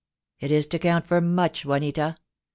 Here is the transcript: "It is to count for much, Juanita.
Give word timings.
"It 0.39 0.49
is 0.49 0.65
to 0.69 0.79
count 0.79 1.05
for 1.05 1.21
much, 1.21 1.63
Juanita. 1.63 2.17